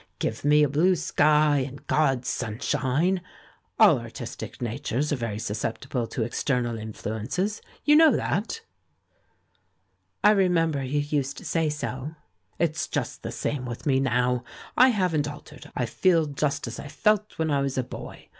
Give 0.17 0.43
me 0.43 0.63
a 0.63 0.67
blue 0.67 0.95
sky 0.95 1.59
and 1.59 1.85
God's 1.85 2.27
sun 2.27 2.57
shine! 2.57 3.21
All 3.77 3.99
artistic 3.99 4.59
natures 4.59 5.13
are 5.13 5.15
very 5.15 5.37
susceptible 5.37 6.07
to 6.07 6.23
external 6.23 6.75
influences. 6.79 7.61
You 7.85 7.95
know 7.97 8.09
that?" 8.15 8.61
"I 10.23 10.31
remember 10.31 10.81
you 10.83 11.01
used 11.01 11.37
to 11.37 11.45
say 11.45 11.69
so.'* 11.69 12.15
"It's 12.57 12.87
just 12.87 13.21
the 13.21 13.31
same 13.31 13.63
with 13.63 13.85
me 13.85 13.99
now; 13.99 14.43
I 14.75 14.87
haven't 14.89 15.27
altered, 15.29 15.71
I 15.75 15.85
feel 15.85 16.25
just 16.25 16.65
as 16.65 16.79
I 16.79 16.87
felt 16.87 17.37
when 17.37 17.51
I 17.51 17.61
was 17.61 17.77
a 17.77 17.83
boy. 17.83 18.29